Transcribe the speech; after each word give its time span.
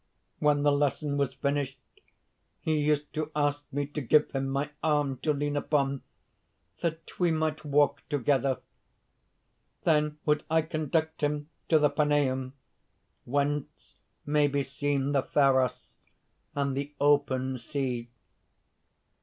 When 0.39 0.63
the 0.63 0.71
lesson 0.71 1.15
was 1.17 1.35
finished, 1.35 1.77
he 2.59 2.79
used 2.79 3.13
to 3.13 3.29
ask 3.35 3.65
me 3.71 3.85
to 3.85 4.01
give 4.01 4.31
him 4.31 4.49
my 4.49 4.71
arm 4.81 5.17
to 5.17 5.31
lean 5.31 5.55
upon, 5.55 6.01
that 6.79 7.19
we 7.19 7.29
might 7.29 7.63
walk 7.63 8.01
together. 8.09 8.61
Then 9.83 10.17
I 10.25 10.41
would 10.49 10.69
conduct 10.71 11.21
him 11.21 11.51
to 11.69 11.77
the 11.77 11.91
Paneum, 11.91 12.53
whence 13.25 13.93
may 14.25 14.47
be 14.47 14.63
seen 14.63 15.11
the 15.11 15.21
Pharos 15.21 15.97
and 16.55 16.75
the 16.75 16.95
open 16.99 17.59
sea. 17.59 18.09